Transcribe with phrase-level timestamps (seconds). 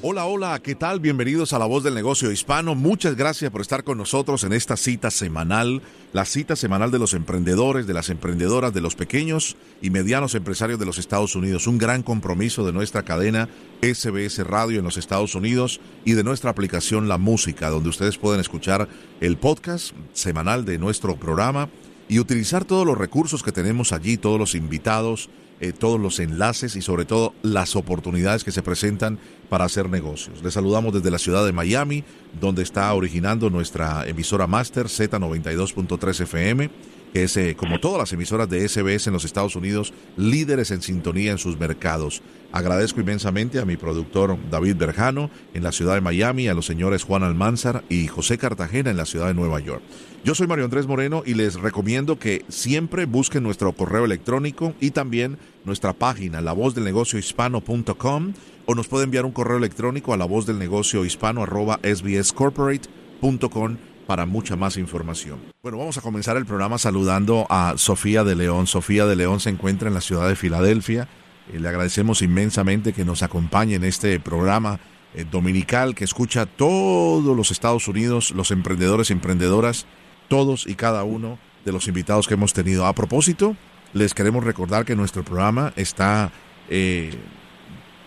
[0.00, 1.00] Hola, hola, ¿qué tal?
[1.00, 2.76] Bienvenidos a La Voz del Negocio Hispano.
[2.76, 7.14] Muchas gracias por estar con nosotros en esta cita semanal, la cita semanal de los
[7.14, 11.66] emprendedores, de las emprendedoras, de los pequeños y medianos empresarios de los Estados Unidos.
[11.66, 13.48] Un gran compromiso de nuestra cadena
[13.82, 18.40] SBS Radio en los Estados Unidos y de nuestra aplicación La Música, donde ustedes pueden
[18.40, 18.88] escuchar
[19.20, 21.70] el podcast semanal de nuestro programa
[22.08, 25.28] y utilizar todos los recursos que tenemos allí, todos los invitados,
[25.60, 29.18] eh, todos los enlaces y sobre todo las oportunidades que se presentan
[29.48, 30.42] para hacer negocios.
[30.42, 32.04] Les saludamos desde la ciudad de Miami,
[32.40, 36.70] donde está originando nuestra emisora Master Z92.3 FM
[37.12, 40.82] que es, eh, como todas las emisoras de SBS en los Estados Unidos, líderes en
[40.82, 42.22] sintonía en sus mercados.
[42.50, 47.02] Agradezco inmensamente a mi productor David Berjano en la ciudad de Miami, a los señores
[47.02, 49.82] Juan Almanzar y José Cartagena en la ciudad de Nueva York.
[50.24, 54.92] Yo soy Mario Andrés Moreno y les recomiendo que siempre busquen nuestro correo electrónico y
[54.92, 58.32] también nuestra página, lavozdelnegociohispano.com
[58.66, 63.76] o nos puede enviar un correo electrónico a lavozdelnegociohispano arroba sbscorporate.com
[64.08, 65.38] para mucha más información.
[65.62, 68.66] Bueno, vamos a comenzar el programa saludando a Sofía de León.
[68.66, 71.08] Sofía de León se encuentra en la ciudad de Filadelfia.
[71.52, 74.80] Eh, le agradecemos inmensamente que nos acompañe en este programa
[75.12, 79.84] eh, dominical que escucha todos los Estados Unidos, los emprendedores y emprendedoras,
[80.28, 82.86] todos y cada uno de los invitados que hemos tenido.
[82.86, 83.56] A propósito,
[83.92, 86.32] les queremos recordar que nuestro programa está
[86.70, 87.10] eh,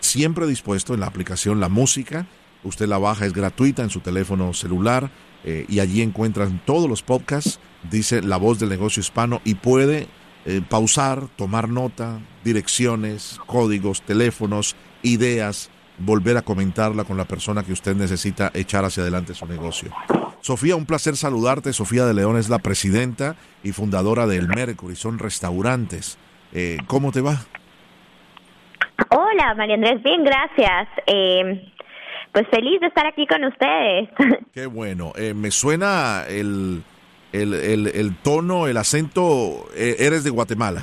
[0.00, 2.26] siempre dispuesto en la aplicación La Música.
[2.64, 5.10] Usted la baja, es gratuita en su teléfono celular
[5.44, 7.58] eh, y allí encuentran todos los podcasts,
[7.90, 10.06] dice La Voz del Negocio Hispano, y puede
[10.44, 17.72] eh, pausar, tomar nota, direcciones, códigos, teléfonos, ideas, volver a comentarla con la persona que
[17.72, 19.92] usted necesita echar hacia adelante su negocio.
[20.40, 21.72] Sofía, un placer saludarte.
[21.72, 26.18] Sofía de León es la presidenta y fundadora del Mercury, son restaurantes.
[26.52, 27.38] Eh, ¿Cómo te va?
[29.10, 30.88] Hola, María Andrés, bien, gracias.
[32.32, 34.08] Pues feliz de estar aquí con ustedes.
[34.52, 35.12] Qué bueno.
[35.16, 36.82] Eh, me suena el,
[37.32, 39.68] el, el, tono, el acento.
[39.76, 40.82] Eh, ¿Eres de Guatemala?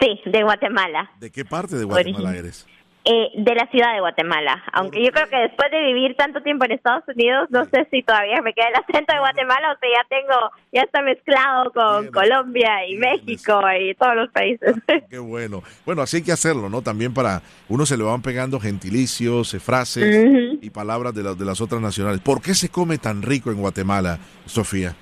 [0.00, 1.10] Sí, de Guatemala.
[1.18, 2.66] ¿De qué parte de Guatemala eres?
[3.04, 4.62] Eh, de la ciudad de Guatemala.
[4.72, 8.02] Aunque yo creo que después de vivir tanto tiempo en Estados Unidos, no sé si
[8.02, 12.08] todavía me queda el acento de Guatemala o si ya tengo, ya está mezclado con
[12.08, 14.76] Colombia y México y todos los países.
[15.08, 15.62] Qué bueno.
[15.86, 16.82] Bueno, así hay que hacerlo, ¿no?
[16.82, 21.62] También para uno se le van pegando gentilicios, eh, frases y palabras de, de las
[21.62, 22.20] otras nacionales.
[22.20, 24.94] ¿Por qué se come tan rico en Guatemala, Sofía?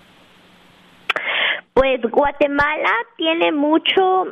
[1.76, 4.24] Pues Guatemala tiene mucho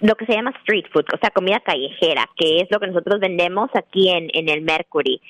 [0.00, 3.20] lo que se llama street food, o sea, comida callejera, que es lo que nosotros
[3.20, 5.20] vendemos aquí en, en el Mercury.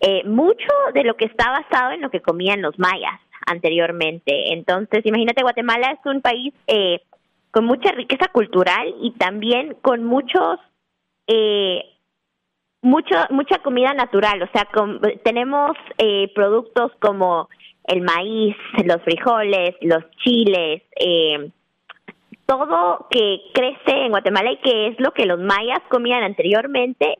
[0.00, 4.52] Eh, mucho de lo que está basado en lo que comían los mayas anteriormente.
[4.52, 7.00] Entonces, imagínate, Guatemala es un país eh,
[7.52, 10.58] con mucha riqueza cultural y también con muchos,
[11.28, 11.84] eh,
[12.82, 14.42] mucho, mucha comida natural.
[14.42, 14.66] O sea,
[15.22, 17.48] tenemos eh, productos como
[17.90, 21.50] el maíz, los frijoles, los chiles, eh,
[22.46, 27.18] todo que crece en Guatemala y que es lo que los mayas comían anteriormente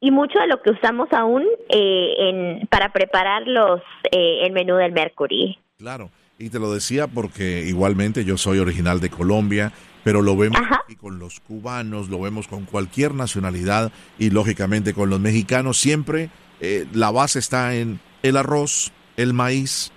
[0.00, 4.76] y mucho de lo que usamos aún eh, en, para preparar los, eh, el menú
[4.76, 5.58] del Mercury.
[5.78, 9.72] Claro, y te lo decía porque igualmente yo soy original de Colombia,
[10.02, 15.10] pero lo vemos aquí con los cubanos, lo vemos con cualquier nacionalidad y lógicamente con
[15.10, 15.76] los mexicanos.
[15.78, 16.30] Siempre
[16.92, 19.92] la base está en el arroz, el maíz,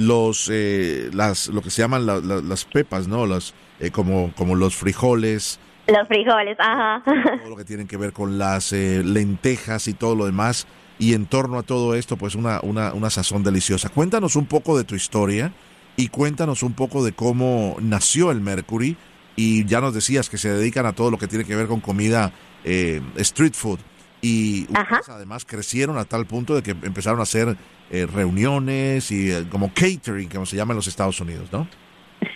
[0.00, 3.26] los eh, las lo que se llaman las pepas, ¿no?
[3.26, 5.60] Las eh, como como los frijoles.
[5.86, 7.02] Los frijoles, ajá.
[7.04, 10.66] Todo lo que tienen que ver con las eh, lentejas y todo lo demás.
[10.98, 13.88] Y en torno a todo esto, pues una, una, una sazón deliciosa.
[13.88, 15.52] Cuéntanos un poco de tu historia
[15.96, 18.96] y cuéntanos un poco de cómo nació el Mercury.
[19.36, 21.80] Y ya nos decías que se dedican a todo lo que tiene que ver con
[21.80, 22.32] comida
[22.64, 23.78] street food.
[24.20, 24.66] Y
[25.08, 27.56] además crecieron a tal punto de que empezaron a hacer
[27.90, 31.66] eh, reuniones y eh, como catering, como se llama en los Estados Unidos, ¿no?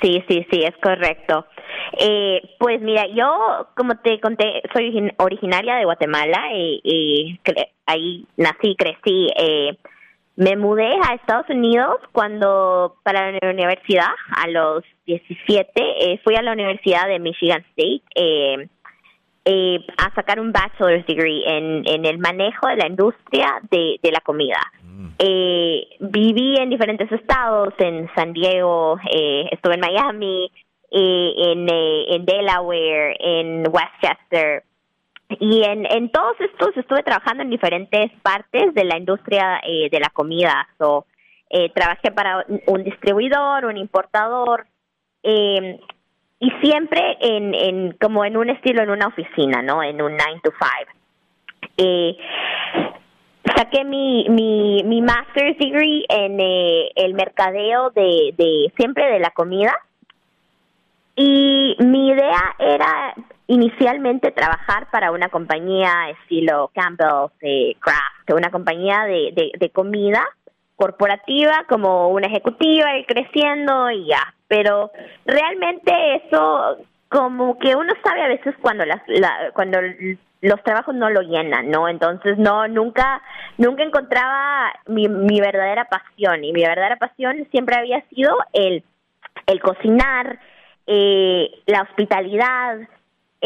[0.02, 1.46] Sí, sí, sí, es correcto.
[1.98, 7.38] Eh, pues mira, yo, como te conté, soy originaria de Guatemala y,
[7.86, 9.28] ahí nací, crecí.
[10.36, 16.52] me mudé a Estados Unidos cuando, para la universidad, a los 17, fui a la
[16.52, 18.02] Universidad de Michigan State
[19.46, 24.58] eh, a sacar un bachelor's degree en, el manejo de la industria de la comida.
[25.18, 30.50] Eh, viví en diferentes estados, en San Diego, eh, estuve en Miami,
[30.90, 34.64] eh, en, eh, en Delaware, en Westchester.
[35.40, 40.00] Y en, en todos estos estuve trabajando en diferentes partes de la industria eh, de
[40.00, 40.66] la comida.
[40.78, 41.06] So,
[41.50, 44.66] eh, trabajé para un distribuidor, un importador,
[45.22, 45.80] eh,
[46.40, 49.82] y siempre en, en como en un estilo en una oficina, ¿no?
[49.82, 50.92] En un 9 to 5.
[51.76, 52.16] Eh,
[53.56, 59.30] saqué mi, mi, mi master's degree en eh, el mercadeo de, de siempre de la
[59.30, 59.74] comida
[61.16, 63.14] y mi idea era
[63.46, 70.24] inicialmente trabajar para una compañía estilo Campbell's eh, Craft, una compañía de, de, de comida
[70.76, 74.34] corporativa como una ejecutiva y creciendo y ya.
[74.48, 74.90] Pero
[75.24, 76.78] realmente eso
[77.08, 79.78] como que uno sabe a veces cuando las la, cuando
[80.44, 81.88] los trabajos no lo llenan, ¿no?
[81.88, 83.22] Entonces no nunca
[83.58, 88.84] nunca encontraba mi, mi verdadera pasión y mi verdadera pasión siempre había sido el
[89.46, 90.38] el cocinar,
[90.86, 92.78] eh, la hospitalidad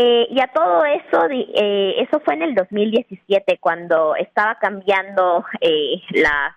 [0.01, 6.01] eh, y a todo eso eh, eso fue en el 2017 cuando estaba cambiando eh,
[6.11, 6.57] la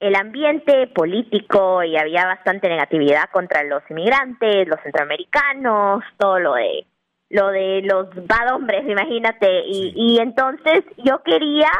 [0.00, 6.86] el ambiente político y había bastante negatividad contra los inmigrantes, los centroamericanos, todo lo de
[7.30, 11.70] lo de los bad hombres, imagínate, y, y entonces yo quería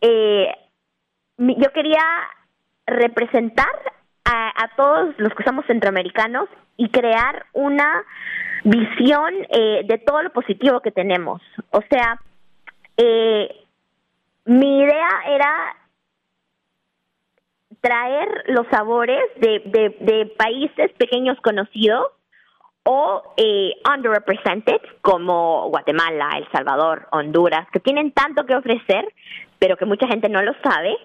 [0.00, 0.48] eh,
[1.38, 2.02] yo quería
[2.86, 3.72] representar
[4.24, 8.04] a, a, todos los que somos centroamericanos y crear una
[8.64, 11.42] visión eh, de todo lo positivo que tenemos.
[11.70, 12.20] O sea,
[12.96, 13.48] eh,
[14.44, 15.76] mi idea era
[17.80, 22.06] traer los sabores de, de, de países pequeños conocidos
[22.88, 29.12] o eh, underrepresented como Guatemala, El Salvador, Honduras, que tienen tanto que ofrecer,
[29.58, 30.96] pero que mucha gente no lo sabe,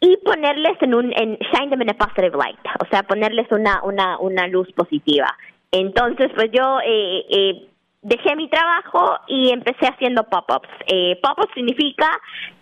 [0.00, 3.82] y ponerles en un, en shine them in a positive light, o sea, ponerles una,
[3.82, 5.36] una, una luz positiva.
[5.70, 7.68] Entonces, pues yo eh, eh,
[8.02, 10.68] dejé mi trabajo y empecé haciendo pop-ups.
[10.86, 12.08] Eh, pop-ups significa,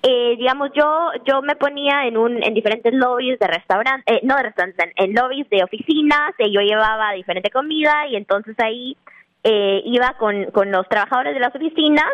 [0.03, 4.37] eh, digamos, yo yo me ponía en un en diferentes lobbies de restaurantes, eh, no
[4.37, 8.97] de restaurantes, en, lobbies de oficinas, eh, yo llevaba diferente comida y entonces ahí
[9.45, 12.13] eh, iba con, con los trabajadores de las oficinas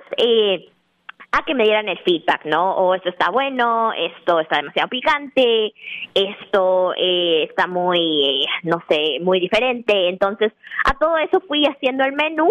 [1.33, 2.75] a que me dieran el feedback, ¿no?
[2.77, 5.73] O esto está bueno, esto está demasiado picante,
[6.15, 10.11] esto eh, está muy, no sé, muy diferente.
[10.11, 10.53] Entonces,
[10.85, 12.51] a todo eso fui haciendo el menú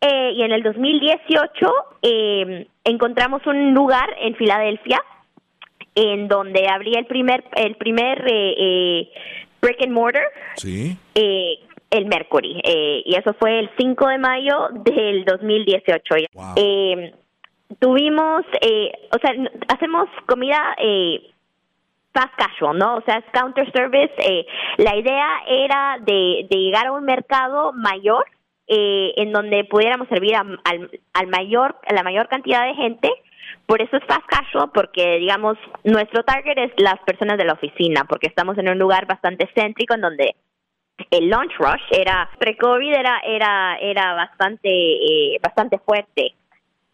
[0.00, 1.72] eh, y en el 2018
[2.02, 5.02] eh, encontramos un lugar en Filadelfia
[5.94, 9.10] en donde abría el primer el primer eh, eh
[9.62, 10.26] brick and mortar.
[10.56, 10.96] Sí.
[11.14, 11.58] Eh,
[11.88, 12.60] el Mercury.
[13.04, 16.14] y eso fue el 5 de mayo del 2018.
[16.34, 16.54] Wow.
[17.78, 19.32] tuvimos, o sea,
[19.72, 20.76] hacemos comida
[22.12, 22.96] fast casual, ¿no?
[22.96, 24.12] O sea, es counter service.
[24.78, 28.26] la idea era de, de llegar a un mercado mayor
[28.68, 33.10] eh, en donde pudiéramos servir a, al, al mayor, a la mayor cantidad de gente.
[33.66, 38.04] Por eso es fast casual, porque digamos, nuestro target es las personas de la oficina,
[38.08, 40.34] porque estamos en un lugar bastante céntrico en donde
[41.10, 46.34] el lunch rush era pre-COVID era era era bastante eh, bastante fuerte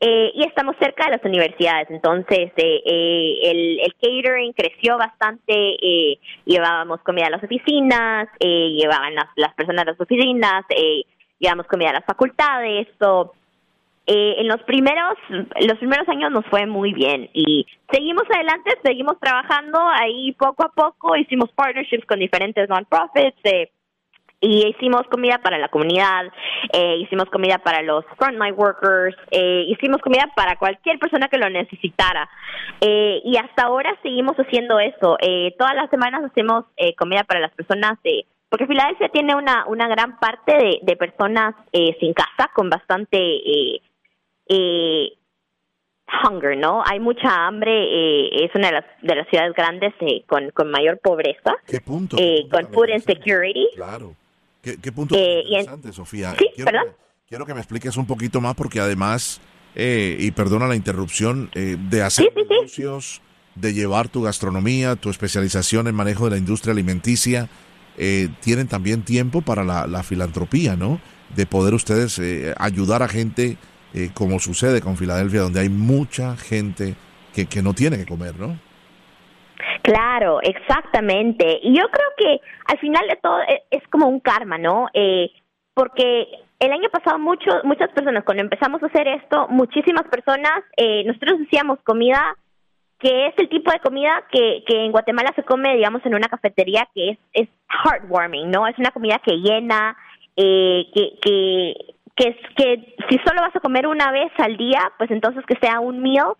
[0.00, 5.54] eh, y estamos cerca de las universidades entonces eh, eh, el, el catering creció bastante
[5.54, 10.64] eh, llevábamos comida a las oficinas eh, llevaban las, las personas a las oficinas
[11.42, 13.34] llevamos comida a las facultades, so,
[14.06, 19.18] eh, en los primeros los primeros años nos fue muy bien y seguimos adelante, seguimos
[19.20, 23.70] trabajando ahí poco a poco, hicimos partnerships con diferentes non-profits eh,
[24.42, 26.26] y hicimos comida para la comunidad,
[26.72, 31.48] eh, hicimos comida para los frontline workers, eh, hicimos comida para cualquier persona que lo
[31.48, 32.28] necesitara.
[32.80, 35.16] Eh, y hasta ahora seguimos haciendo eso.
[35.20, 36.64] Eh, todas las semanas hacemos
[36.98, 41.54] comida para las personas de porque Filadelfia tiene una, una gran parte de, de personas
[41.72, 43.80] eh, sin casa, con bastante eh,
[44.46, 45.08] eh,
[46.28, 46.82] hunger, ¿no?
[46.84, 50.70] Hay mucha hambre, eh, es una de las, de las ciudades grandes eh, con, con
[50.70, 51.54] mayor pobreza.
[51.66, 52.18] ¿Qué punto?
[52.18, 53.68] Eh, ¿Qué punto con food insecurity.
[53.74, 54.14] Claro.
[54.60, 56.34] ¿Qué, qué punto en- interesante, Sofía?
[56.38, 56.88] Sí, quiero, ¿perdón?
[56.90, 59.40] que, quiero que me expliques un poquito más porque además,
[59.74, 62.44] eh, y perdona la interrupción, eh, de hacer sí.
[62.50, 63.22] negocios,
[63.54, 67.48] de llevar tu gastronomía, tu especialización en manejo de la industria alimenticia,
[67.98, 71.00] eh, tienen también tiempo para la, la filantropía, ¿no?
[71.36, 73.56] De poder ustedes eh, ayudar a gente,
[73.94, 76.94] eh, como sucede con Filadelfia, donde hay mucha gente
[77.34, 78.58] que, que no tiene que comer, ¿no?
[79.82, 81.58] Claro, exactamente.
[81.62, 84.88] Y yo creo que al final de todo e- es, como un karma, ¿no?
[84.94, 85.30] Eh,
[85.74, 86.26] porque
[86.58, 91.40] el año pasado muchos muchas personas, cuando empezamos a hacer esto, muchísimas personas, eh, nosotros
[91.46, 92.36] hacíamos comida
[93.02, 96.28] que es el tipo de comida que, que en Guatemala se come, digamos, en una
[96.28, 97.48] cafetería que es, es
[97.84, 98.68] heartwarming, ¿no?
[98.68, 99.96] Es una comida que llena,
[100.36, 101.74] eh, que, que,
[102.14, 105.80] que, que si solo vas a comer una vez al día, pues entonces que sea
[105.80, 106.34] un meal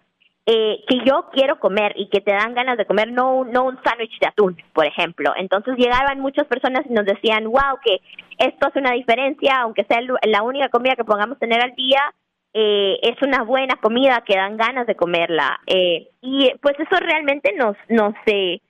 [0.47, 3.78] eh, que yo quiero comer y que te dan ganas de comer, no, no un
[3.83, 5.33] sándwich de atún, por ejemplo.
[5.37, 8.00] Entonces llegaban muchas personas y nos decían, wow, que
[8.38, 12.14] esto hace una diferencia, aunque sea la única comida que podamos tener al día,
[12.54, 15.61] eh, es una buena comida que dan ganas de comerla.
[15.66, 18.61] Eh, y pues eso realmente nos, nos, eh,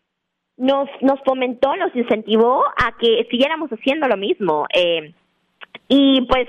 [0.57, 4.67] nos, nos fomentó, nos incentivó a que siguiéramos haciendo lo mismo.
[4.75, 5.13] Eh,
[5.89, 6.49] y pues,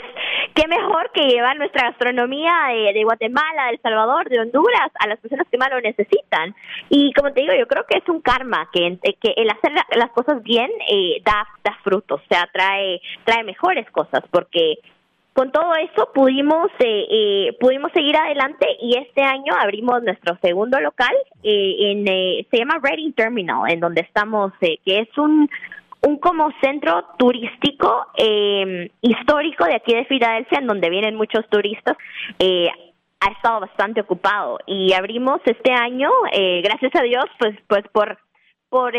[0.54, 2.54] qué mejor que llevar nuestra gastronomía
[2.94, 6.56] de, Guatemala, de El Salvador, de Honduras a las personas que más lo necesitan.
[6.90, 10.12] Y como te digo, yo creo que es un karma, que, que el hacer las
[10.12, 14.76] cosas bien eh, da, da frutos, o sea, trae, trae mejores cosas, porque
[15.34, 20.80] con todo eso pudimos eh, eh, pudimos seguir adelante y este año abrimos nuestro segundo
[20.80, 25.50] local eh, en eh, se llama Reading Terminal en donde estamos eh, que es un
[26.02, 31.96] un como centro turístico eh, histórico de aquí de Filadelfia, en donde vienen muchos turistas,
[33.22, 36.10] ha estado bastante ocupado y abrimos este año,
[36.62, 38.18] gracias a Dios, pues, pues por
[38.68, 38.94] por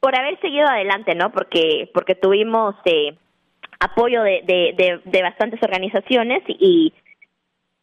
[0.00, 1.30] por haber seguido adelante, ¿no?
[1.30, 2.74] Porque porque tuvimos
[3.80, 6.92] apoyo de, de, de, de bastantes organizaciones y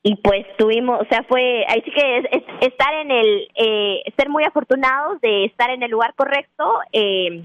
[0.04, 4.04] y pues tuvimos, o sea, fue, ahí sí que es, es estar en el, eh,
[4.16, 6.64] ser muy afortunados de estar en el lugar correcto,
[6.94, 7.44] eh,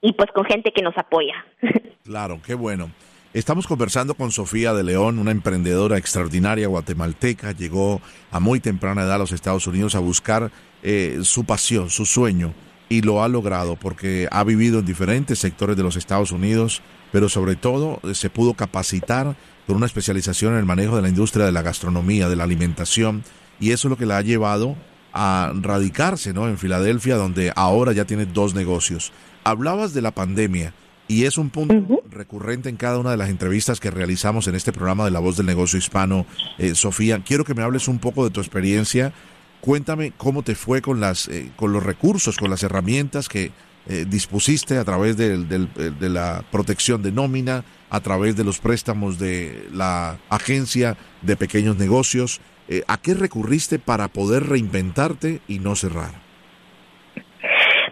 [0.00, 1.34] y pues con gente que nos apoya.
[2.04, 2.90] Claro, qué bueno.
[3.34, 7.52] Estamos conversando con Sofía de León, una emprendedora extraordinaria guatemalteca.
[7.52, 10.50] Llegó a muy temprana edad a los Estados Unidos a buscar
[10.82, 12.54] eh, su pasión, su sueño,
[12.88, 16.80] y lo ha logrado porque ha vivido en diferentes sectores de los Estados Unidos,
[17.12, 19.36] pero sobre todo eh, se pudo capacitar
[19.66, 23.22] con una especialización en el manejo de la industria de la gastronomía, de la alimentación,
[23.60, 24.76] y eso es lo que la ha llevado
[25.12, 26.48] a radicarse ¿no?
[26.48, 29.12] en Filadelfia, donde ahora ya tiene dos negocios
[29.48, 30.74] hablabas de la pandemia
[31.06, 34.72] y es un punto recurrente en cada una de las entrevistas que realizamos en este
[34.72, 36.26] programa de La Voz del Negocio Hispano.
[36.58, 39.14] Eh, Sofía, quiero que me hables un poco de tu experiencia.
[39.62, 43.52] Cuéntame cómo te fue con, las, eh, con los recursos, con las herramientas que
[43.88, 48.60] eh, dispusiste a través del, del, de la protección de nómina, a través de los
[48.60, 52.40] préstamos de la agencia de pequeños negocios.
[52.86, 56.10] ¿A qué recurriste para poder reinventarte y no cerrar?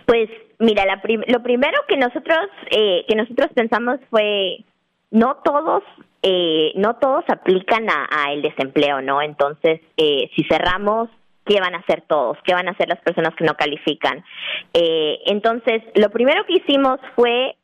[0.04, 4.64] Pues Mira, la prim lo primero que nosotros eh, que nosotros pensamos fue
[5.10, 5.82] no todos
[6.22, 9.20] eh, no todos aplican a, a, el desempleo, ¿no?
[9.22, 11.08] Entonces, eh, si cerramos,
[11.46, 12.36] ¿qué van a hacer todos?
[12.44, 14.24] ¿Qué van a hacer las personas que no califican?
[14.74, 17.56] Eh, entonces, lo primero que hicimos fue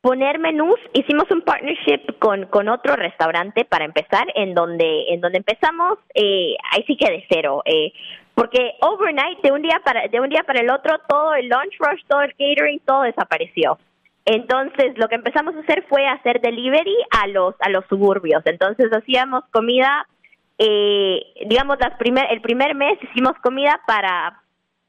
[0.00, 0.78] poner menús.
[0.92, 6.54] Hicimos un partnership con, con otro restaurante para empezar, en donde en donde empezamos eh,
[6.72, 7.62] ahí sí que de cero.
[7.64, 7.92] Eh,
[8.38, 11.74] porque overnight de un día para de un día para el otro todo el lunch
[11.80, 13.78] rush todo el catering todo desapareció
[14.24, 18.92] entonces lo que empezamos a hacer fue hacer delivery a los a los suburbios entonces
[18.92, 20.06] hacíamos comida
[20.58, 24.42] eh, digamos las primer el primer mes hicimos comida para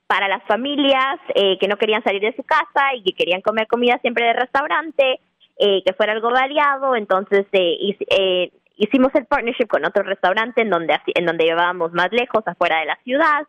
[0.07, 3.67] para las familias eh, que no querían salir de su casa y que querían comer
[3.67, 5.19] comida siempre de restaurante
[5.59, 6.95] eh, que fuera algo variado.
[6.95, 12.11] Entonces eh, eh, hicimos el partnership con otro restaurante en donde en donde llevábamos más
[12.11, 13.45] lejos afuera de la ciudad.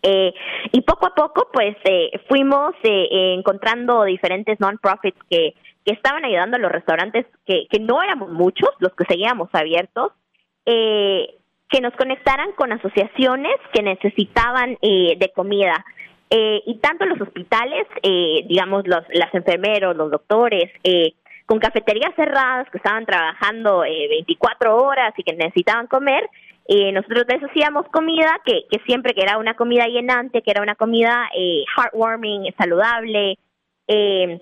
[0.00, 0.32] Eh,
[0.72, 6.56] y poco a poco pues eh, fuimos eh, encontrando diferentes non-profits que, que estaban ayudando
[6.56, 10.12] a los restaurantes que, que no éramos muchos los que seguíamos abiertos
[10.66, 11.34] eh,
[11.68, 15.84] que nos conectaran con asociaciones que necesitaban eh, de comida.
[16.30, 21.12] Eh, y tanto los hospitales eh, digamos los las enfermeros los doctores eh,
[21.46, 26.28] con cafeterías cerradas que estaban trabajando eh, 24 horas y que necesitaban comer,
[26.66, 30.62] eh, nosotros les hacíamos comida que, que siempre que era una comida llenante, que era
[30.62, 33.38] una comida eh, heartwarming, saludable,
[33.86, 34.40] eh,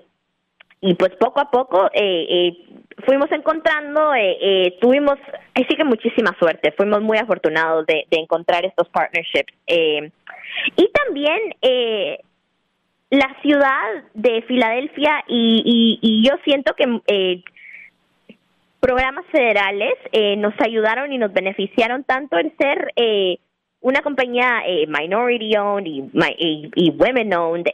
[0.81, 2.57] y pues poco a poco eh, eh,
[3.07, 5.19] fuimos encontrando, eh, eh, tuvimos,
[5.55, 9.53] ahí que muchísima suerte, fuimos muy afortunados de, de encontrar estos partnerships.
[9.67, 10.11] Eh,
[10.77, 12.19] y también eh,
[13.11, 17.43] la ciudad de Filadelfia y, y, y yo siento que eh,
[18.81, 22.93] programas federales eh, nos ayudaron y nos beneficiaron tanto en ser
[23.81, 25.87] una compañía minority owned
[26.39, 27.67] y, women owned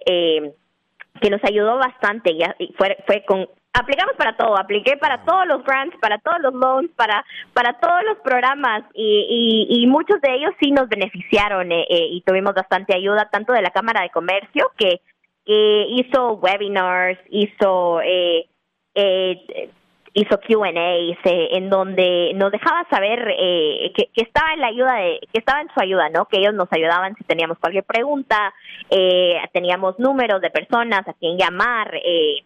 [1.21, 5.65] que nos ayudó bastante y fue, fue con aplicamos para todo, apliqué para todos los
[5.65, 10.35] grants, para todos los loans, para para todos los programas y, y, y muchos de
[10.35, 14.11] ellos sí nos beneficiaron eh, eh, y tuvimos bastante ayuda tanto de la Cámara de
[14.11, 15.01] Comercio que
[15.45, 18.47] que hizo webinars, hizo eh,
[18.95, 19.71] eh,
[20.15, 25.39] hizo Q&A en donde nos dejaba saber eh, que, estaba en la ayuda de, que
[25.39, 26.27] estaba en su ayuda, ¿no?
[26.27, 28.53] Que ellos nos ayudaban si teníamos cualquier pregunta,
[28.91, 32.45] eh, teníamos números de personas a quien llamar, eh,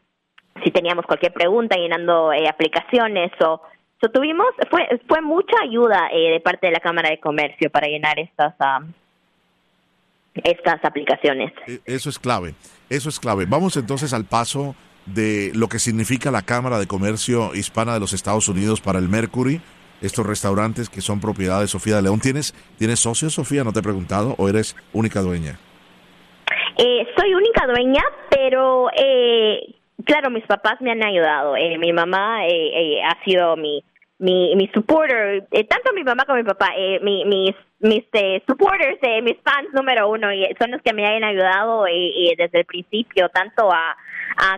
[0.62, 3.60] si teníamos cualquier pregunta llenando aplicaciones o
[4.08, 8.54] tuvimos fue fue mucha ayuda de parte de la Cámara de Comercio para llenar estas
[8.60, 8.92] um,
[10.42, 11.52] estas aplicaciones.
[11.66, 12.54] E, eso es clave,
[12.88, 13.46] eso es clave.
[13.46, 14.74] Vamos entonces al paso
[15.06, 19.08] de lo que significa la Cámara de Comercio Hispana de los Estados Unidos para el
[19.08, 19.60] Mercury,
[20.00, 22.20] estos restaurantes que son propiedad de Sofía de León.
[22.20, 23.64] ¿Tienes, ¿tienes socios, Sofía?
[23.64, 24.34] ¿No te he preguntado?
[24.38, 25.58] ¿O eres única dueña?
[26.78, 31.56] Eh, soy única dueña, pero eh, claro, mis papás me han ayudado.
[31.56, 33.82] Eh, mi mamá eh, ha sido mi,
[34.18, 36.70] mi, mi supporter, tanto mi mamá como mi papá,
[37.02, 38.04] mi, mis, mis
[38.46, 43.28] supporters, mis fans número uno, y son los que me han ayudado desde el principio,
[43.28, 43.96] tanto a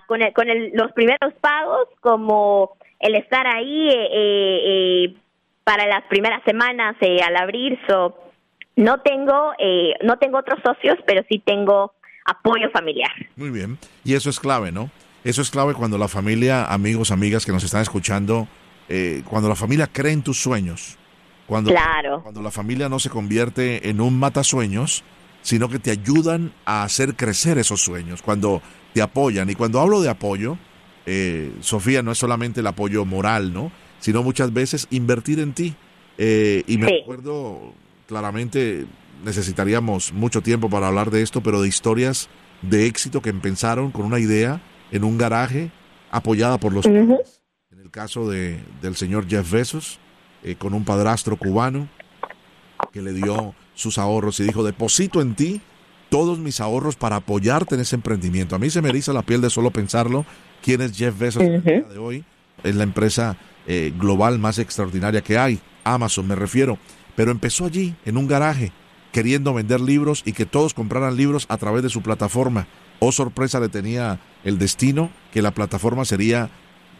[0.06, 5.14] con, con los primeros pagos como el estar ahí eh, eh, eh,
[5.62, 7.78] para las primeras semanas al abrir.
[7.86, 8.16] So,
[8.76, 9.52] no tengo
[10.02, 11.92] no tengo otros socios, pero sí tengo
[12.24, 13.10] apoyo familiar.
[13.36, 13.78] Muy bien.
[14.04, 14.90] Y eso es clave, ¿no?
[15.24, 18.46] Eso es clave cuando la familia, amigos, amigas que nos están escuchando,
[19.24, 20.98] cuando la familia cree en tus sueños.
[21.46, 22.22] Cuando, claro.
[22.22, 25.02] cuando la familia no se convierte en un matasueños,
[25.42, 28.22] sino que te ayudan a hacer crecer esos sueños.
[28.22, 28.62] Cuando
[28.94, 29.50] te apoyan.
[29.50, 30.56] Y cuando hablo de apoyo,
[31.04, 33.70] eh, Sofía, no es solamente el apoyo moral, ¿no?
[34.00, 35.74] Sino muchas veces invertir en ti.
[36.16, 37.74] Eh, y me acuerdo
[38.06, 38.86] claramente,
[39.24, 42.30] necesitaríamos mucho tiempo para hablar de esto, pero de historias
[42.62, 44.62] de éxito que empezaron con una idea
[44.94, 45.72] en un garaje
[46.12, 47.18] apoyada por los En
[47.82, 49.98] el caso de, del señor Jeff Bezos,
[50.44, 51.88] eh, con un padrastro cubano
[52.92, 55.60] que le dio sus ahorros y dijo, deposito en ti
[56.10, 58.54] todos mis ahorros para apoyarte en ese emprendimiento.
[58.54, 60.24] A mí se me eriza la piel de solo pensarlo.
[60.62, 62.24] ¿Quién es Jeff Bezos de hoy?
[62.62, 63.36] Es la empresa
[63.66, 65.58] eh, global más extraordinaria que hay.
[65.82, 66.78] Amazon me refiero.
[67.16, 68.70] Pero empezó allí, en un garaje,
[69.10, 72.68] queriendo vender libros y que todos compraran libros a través de su plataforma.
[73.06, 76.48] Oh, sorpresa le tenía el destino que la plataforma sería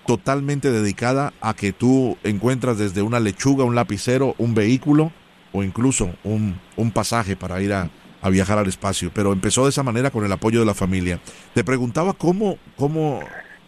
[0.06, 5.12] totalmente dedicada a que tú encuentras desde una lechuga, un lapicero, un vehículo
[5.52, 7.88] o incluso un, un pasaje para ir a,
[8.20, 11.20] a viajar al espacio, pero empezó de esa manera con el apoyo de la familia.
[11.54, 13.20] Te preguntaba cómo, cómo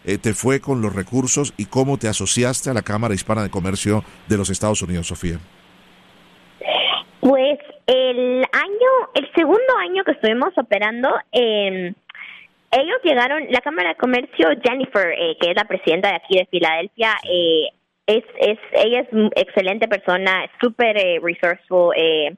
[0.05, 3.49] eh, te fue con los recursos y cómo te asociaste a la Cámara Hispana de
[3.49, 5.39] Comercio de los Estados Unidos, Sofía.
[7.19, 7.57] Pues
[7.87, 11.95] el año, el segundo año que estuvimos operando, eh,
[12.71, 16.45] ellos llegaron, la Cámara de Comercio, Jennifer, eh, que es la presidenta de aquí de
[16.45, 17.69] Filadelfia, eh,
[18.07, 22.33] es, es, ella es excelente persona, súper eh, resourceful, eh,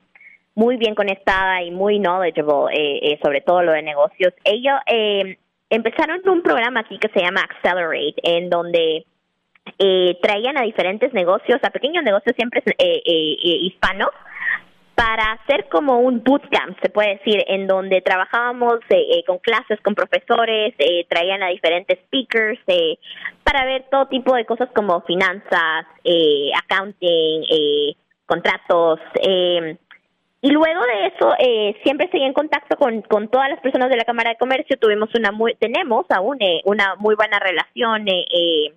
[0.55, 4.33] muy bien conectada y muy knowledgeable eh, eh, sobre todo lo de negocios.
[4.43, 5.37] Ellos eh,
[5.69, 9.05] empezaron un programa aquí que se llama Accelerate, en donde
[10.21, 12.63] traían a diferentes negocios, a pequeños negocios siempre
[13.13, 14.09] hispanos,
[14.99, 18.79] para hacer como un bootcamp, se puede decir, en donde trabajábamos
[19.25, 20.73] con clases, con profesores,
[21.07, 22.59] traían a diferentes speakers
[23.45, 25.85] para ver todo tipo de cosas como finanzas,
[26.53, 27.45] accounting,
[28.25, 28.99] contratos.
[30.41, 33.97] Y luego de eso, eh, siempre seguí en contacto con, con todas las personas de
[33.97, 34.77] la Cámara de Comercio.
[34.77, 38.73] Tuvimos una muy, tenemos aún eh, una muy buena relación, eh, eh,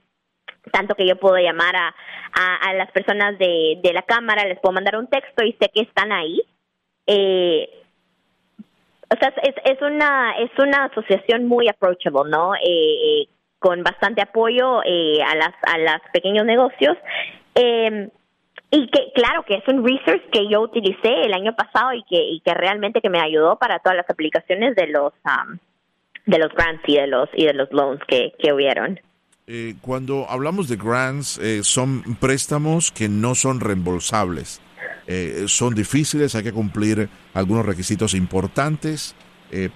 [0.70, 1.94] tanto que yo puedo llamar a,
[2.33, 5.83] a, las personas de, de, la Cámara, les puedo mandar un texto y sé que
[5.83, 6.42] están ahí.
[7.07, 7.68] Eh,
[9.11, 12.55] o sea, es, es, una, es una asociación muy approachable, ¿no?
[12.55, 13.27] Eh,
[13.59, 16.96] con bastante apoyo a, las, a los pequeños negocios.
[17.55, 18.09] Eh,
[18.75, 22.16] y que claro que es un research que yo utilicé el año pasado y que,
[22.16, 25.59] y que realmente que me ayudó para todas las aplicaciones de los um,
[26.25, 28.98] de los grants y de los y de los loans que, que hubieron.
[29.55, 34.62] Eh, cuando hablamos de grants, eh, son préstamos que no son reembolsables.
[35.07, 39.15] Eh, son difíciles, hay que cumplir algunos requisitos importantes,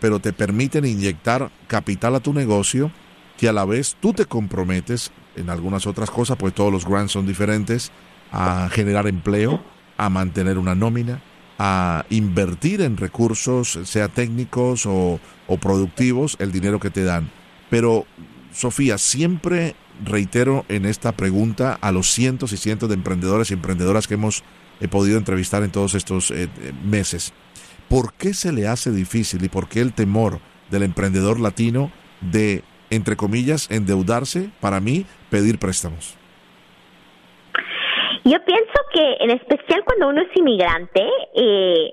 [0.01, 2.91] pero te permiten inyectar capital a tu negocio
[3.37, 7.13] que a la vez tú te comprometes en algunas otras cosas, pues todos los grants
[7.13, 7.93] son diferentes,
[8.33, 9.63] a generar empleo,
[9.99, 11.21] a mantener una nómina,
[11.59, 15.21] a invertir en recursos, sea técnicos o,
[15.61, 17.31] productivos, el dinero que te dan.
[17.69, 18.07] Pero,
[18.57, 24.09] Sofía, siempre reitero en esta pregunta a los cientos y cientos de emprendedores y emprendedoras
[24.09, 24.45] que hemos
[24.91, 27.35] podido entrevistar en todos estos eh, eh, meses.
[27.91, 30.41] ¿Por qué se le hace difícil y por qué el temor
[30.71, 31.93] del emprendedor latino
[32.23, 36.17] de, entre comillas, endeudarse, para mí, pedir préstamos?
[38.25, 41.03] Yo pienso que en especial cuando uno es inmigrante,
[41.35, 41.93] eh,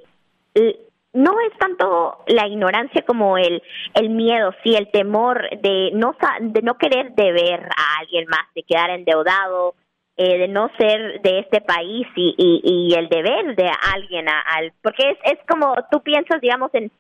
[1.13, 3.61] no es tanto la ignorancia como el,
[3.93, 8.63] el miedo, sí, el temor de no, de no querer deber a alguien más, de
[8.63, 9.75] quedar endeudado,
[10.15, 15.09] eh, de no ser de este país y, y, el deber de alguien al porque
[15.09, 16.91] es, es como tú piensas digamos en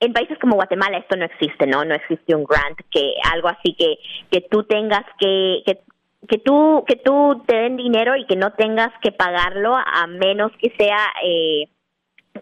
[0.00, 3.74] en países como Guatemala esto no existe no no existe un grant que algo así
[3.74, 3.98] que
[4.30, 5.80] que tú tengas que que
[6.26, 10.50] que tú que tú te den dinero y que no tengas que pagarlo a menos
[10.58, 11.68] que sea eh,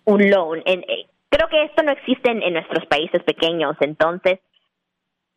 [0.05, 0.63] un loan.
[0.65, 4.41] En, eh, creo que esto no existe en, nuestros países pequeños, entonces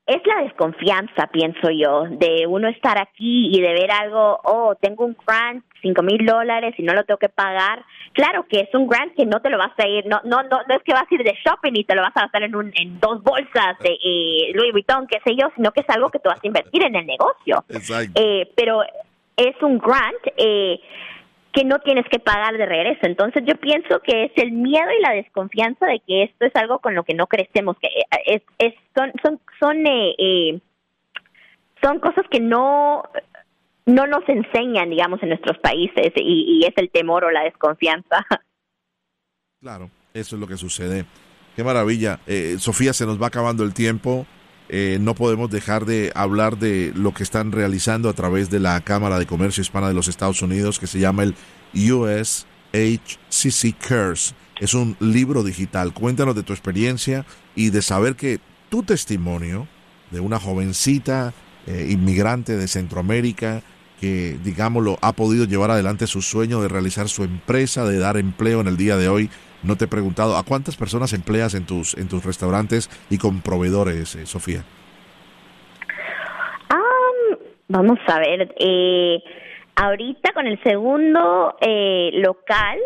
[0.06, 5.06] es la desconfianza, pienso yo, de uno estar aquí y de ver algo, oh, tengo
[5.06, 7.86] un grant, cinco mil dólares y no lo tengo que pagar.
[8.14, 10.62] Claro que es un grant que no te lo vas a ir, no, no, no,
[10.68, 12.56] no es que vas a ir de shopping y te lo vas a gastar en,
[12.56, 16.10] un, en dos bolsas de eh, Louis Vuitton, qué sé yo, sino que es algo
[16.10, 17.64] que tú vas a invertir en el negocio.
[18.16, 18.82] Eh, pero
[19.38, 20.26] es un grant.
[20.38, 20.80] Eh,
[21.54, 23.00] que no tienes que pagar de regreso.
[23.04, 26.80] Entonces yo pienso que es el miedo y la desconfianza de que esto es algo
[26.80, 27.90] con lo que no crecemos, que
[28.26, 30.60] es, es son son son eh, eh,
[31.82, 33.04] son cosas que no
[33.86, 38.26] no nos enseñan, digamos, en nuestros países y, es el temor o la desconfianza.
[39.62, 41.06] Claro, eso es lo que sucede.
[41.54, 42.22] Qué maravilla.
[42.28, 44.26] Eh, Sofía, se nos va acabando el tiempo.
[44.70, 48.80] Eh, no podemos dejar de hablar de lo que están realizando a través de la
[48.82, 51.36] Cámara de Comercio Hispana de los Estados Unidos, que se llama el
[51.74, 52.46] USHCC
[53.80, 54.36] Cares.
[54.60, 55.94] Es un libro digital.
[55.94, 59.68] Cuéntanos de tu experiencia y de saber que tu testimonio
[60.12, 61.34] de una jovencita
[61.66, 63.64] eh, inmigrante de Centroamérica
[64.00, 68.62] que, digámoslo, ha podido llevar adelante su sueño de realizar su empresa, de dar empleo
[68.62, 69.30] en el día de hoy,
[69.62, 73.42] no te he preguntado, ¿a cuántas personas empleas en tus, en tus restaurantes y con
[73.42, 74.64] proveedores, eh, Sofía?
[77.70, 79.24] vamos a ver, eh,
[79.76, 82.80] ahorita con el segundo eh, local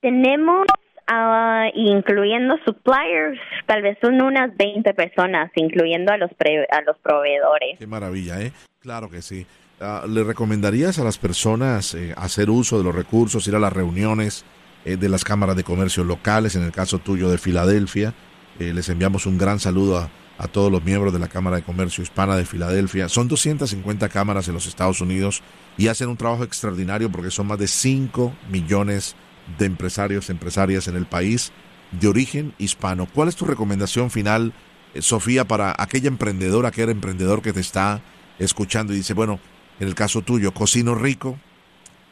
[0.00, 0.66] tenemos,
[1.10, 7.78] uh, incluyendo suppliers, tal vez son unas 20 personas, incluyendo a los, a los proveedores.
[7.78, 8.52] Qué maravilla, ¿eh?
[8.80, 9.46] Claro que sí.
[9.82, 13.72] Ah, ¿Le recomendarías a las personas eh, hacer uso de los recursos, ir a las
[13.72, 14.44] reuniones?
[14.84, 18.14] Eh, de las cámaras de comercio locales, en el caso tuyo de Filadelfia.
[18.58, 21.62] Eh, les enviamos un gran saludo a, a, todos los miembros de la Cámara de
[21.62, 23.08] Comercio Hispana de Filadelfia.
[23.08, 25.42] Son 250 cámaras en los Estados Unidos
[25.78, 29.16] y hacen un trabajo extraordinario porque son más de 5 millones
[29.58, 31.52] de empresarios, empresarias en el país
[31.90, 33.06] de origen hispano.
[33.06, 34.52] ¿Cuál es tu recomendación final,
[34.98, 38.02] Sofía, para aquella emprendedora, aquel emprendedor que te está
[38.38, 39.40] escuchando y dice, bueno,
[39.80, 41.38] en el caso tuyo, cocino rico,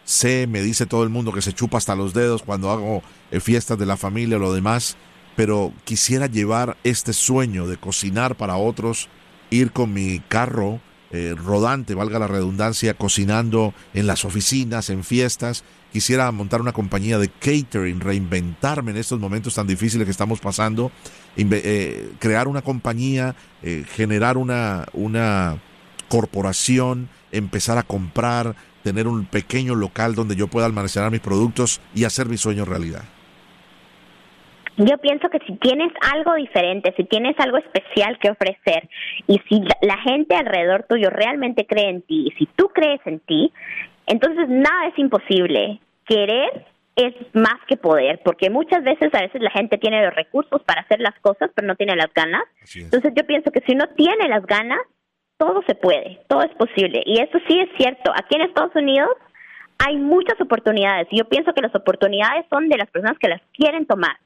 [0.04, 3.40] sé, me dice todo el mundo que se chupa hasta los dedos cuando hago eh,
[3.40, 4.96] fiestas de la familia o lo demás,
[5.36, 9.08] pero quisiera llevar este sueño de cocinar para otros,
[9.50, 15.62] ir con mi carro eh, rodante, valga la redundancia, cocinando en las oficinas, en fiestas.
[15.92, 20.90] Quisiera montar una compañía de catering, reinventarme en estos momentos tan difíciles que estamos pasando,
[21.36, 25.58] eh, crear una compañía, generar una, una
[26.08, 32.04] corporación, empezar a comprar, tener un pequeño local donde yo pueda almacenar mis productos y
[32.04, 33.02] hacer mi sueño realidad?
[34.78, 38.88] Yo pienso que si tienes algo diferente, si tienes algo especial que ofrecer
[39.26, 43.18] y si la gente alrededor tuyo realmente cree en ti y si tú crees en
[43.20, 43.52] ti,
[44.06, 45.80] entonces nada es imposible.
[46.06, 46.64] Querer
[46.94, 50.82] es más que poder, porque muchas veces a veces la gente tiene los recursos para
[50.82, 52.42] hacer las cosas, pero no tiene las ganas.
[52.74, 54.80] Entonces yo pienso que si uno tiene las ganas,
[55.38, 57.02] todo se puede, todo es posible.
[57.06, 58.12] Y eso sí es cierto.
[58.14, 59.10] Aquí en Estados Unidos
[59.78, 61.08] hay muchas oportunidades.
[61.10, 64.18] Y yo pienso que las oportunidades son de las personas que las quieren tomar.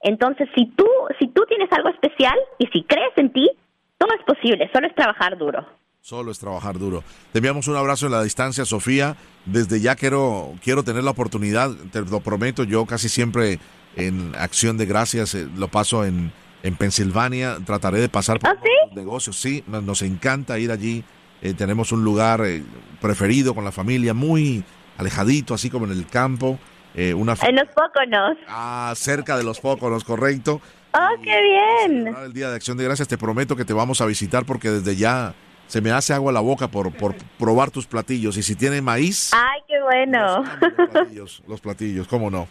[0.00, 3.50] Entonces, si tú, si tú tienes algo especial y si crees en ti,
[3.98, 5.64] todo es posible, solo es trabajar duro.
[6.00, 7.02] Solo es trabajar duro.
[7.32, 9.16] Te enviamos un abrazo en la distancia, Sofía.
[9.46, 13.58] Desde ya quiero, quiero tener la oportunidad, te lo prometo, yo casi siempre
[13.96, 16.32] en acción de gracias eh, lo paso en,
[16.64, 17.58] en Pensilvania.
[17.64, 19.36] Trataré de pasar por ¿Ah, los negocios.
[19.36, 21.04] Sí, nos, encanta ir allí.
[21.42, 22.64] Eh, tenemos un lugar eh,
[23.00, 24.64] preferido con la familia, muy
[24.96, 26.58] alejadito, así como en el campo.
[26.94, 28.38] Eh, una en los Póconos.
[28.48, 30.60] Ah, cerca de los Póconos, correcto.
[30.94, 32.06] ¡Oh, qué bien!
[32.06, 34.96] El Día de Acción de Gracias, te prometo que te vamos a visitar porque desde
[34.96, 35.34] ya
[35.66, 38.36] se me hace agua la boca por, por probar tus platillos.
[38.36, 39.32] Y si tiene maíz...
[39.34, 40.44] ¡Ay, qué bueno!
[40.60, 42.48] Los platillos, los platillos, cómo no.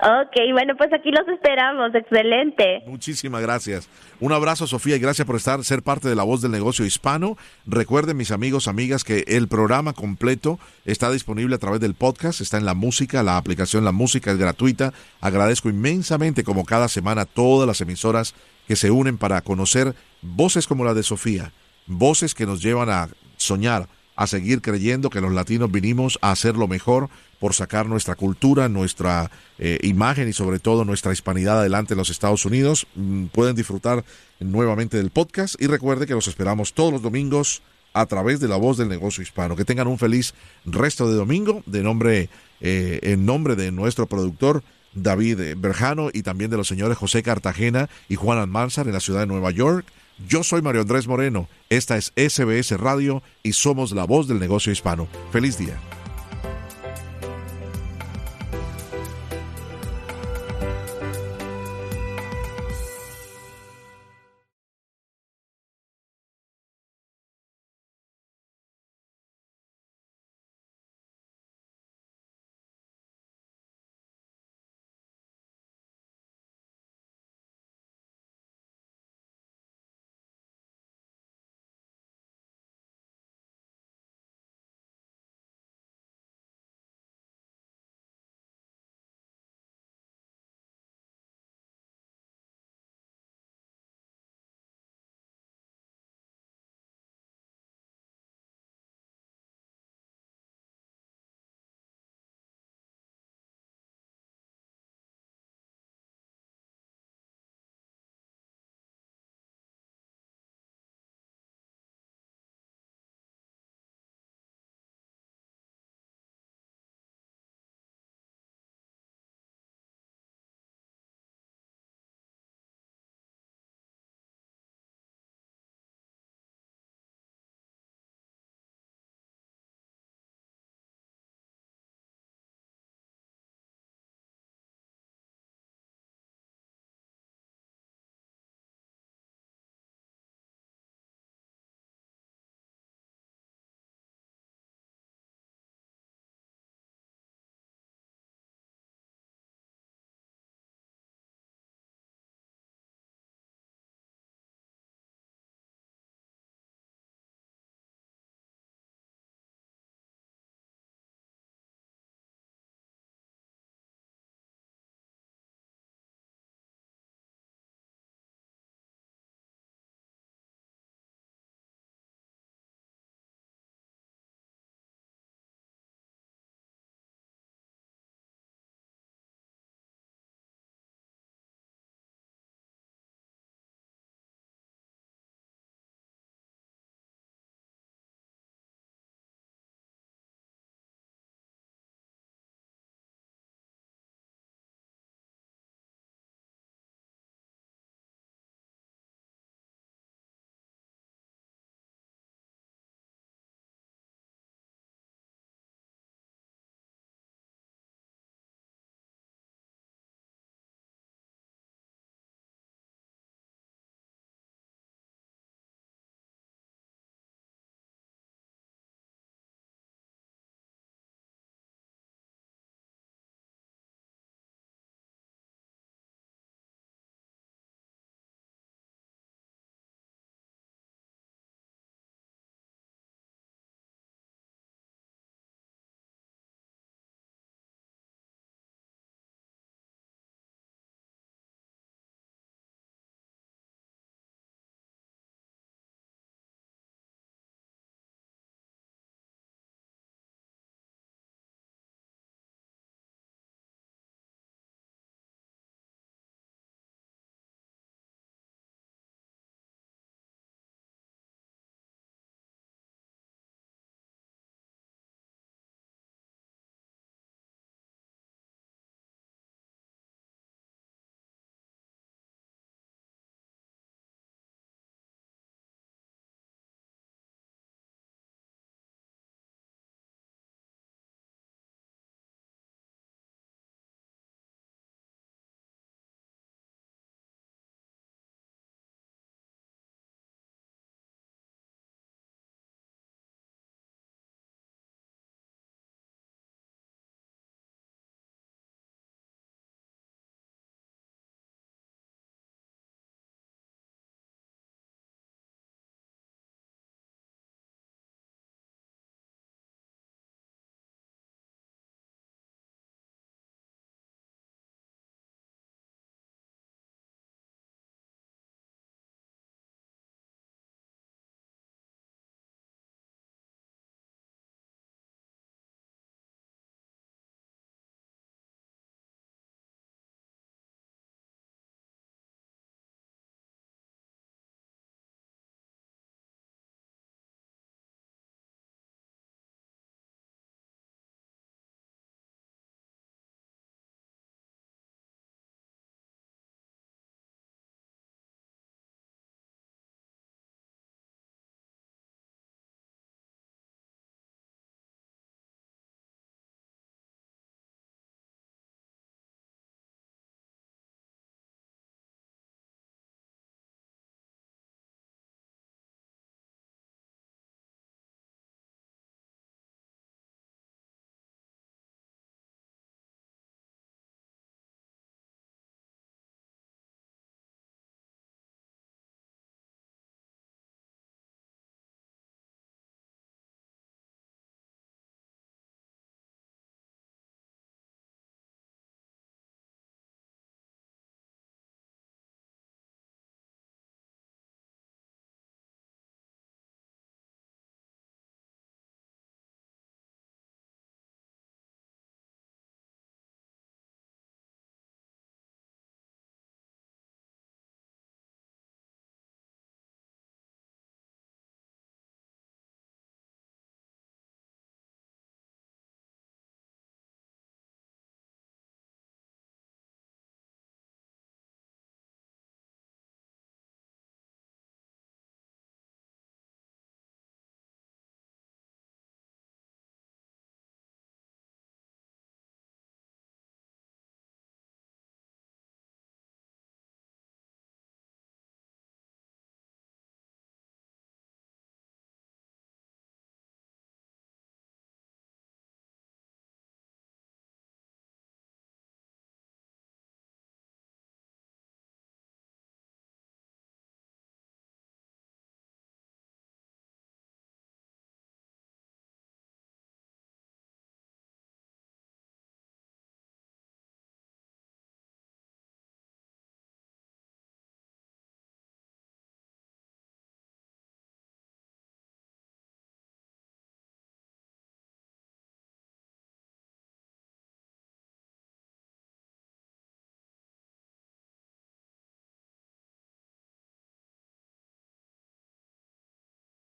[0.00, 1.94] Ok, bueno, pues aquí los esperamos.
[1.94, 2.82] Excelente.
[2.86, 3.88] Muchísimas gracias.
[4.20, 7.36] Un abrazo, Sofía, y gracias por estar, ser parte de la voz del negocio hispano.
[7.64, 12.58] Recuerden, mis amigos, amigas, que el programa completo está disponible a través del podcast, está
[12.58, 14.92] en la música, la aplicación La Música es gratuita.
[15.20, 18.34] Agradezco inmensamente, como cada semana, todas las emisoras
[18.66, 21.52] que se unen para conocer voces como la de Sofía,
[21.86, 26.56] voces que nos llevan a soñar, a seguir creyendo que los latinos vinimos a hacer
[26.56, 27.08] lo mejor
[27.44, 32.08] por sacar nuestra cultura, nuestra eh, imagen y sobre todo nuestra hispanidad adelante en los
[32.08, 32.86] Estados Unidos.
[32.94, 34.02] Mm, pueden disfrutar
[34.40, 37.60] nuevamente del podcast y recuerde que los esperamos todos los domingos
[37.92, 39.56] a través de la voz del negocio hispano.
[39.56, 40.32] Que tengan un feliz
[40.64, 42.30] resto de domingo de nombre,
[42.62, 44.62] eh, en nombre de nuestro productor
[44.94, 49.20] David Berjano y también de los señores José Cartagena y Juan Almanzar en la ciudad
[49.20, 49.84] de Nueva York.
[50.26, 54.72] Yo soy Mario Andrés Moreno, esta es SBS Radio y somos la voz del negocio
[54.72, 55.08] hispano.
[55.30, 55.78] Feliz día.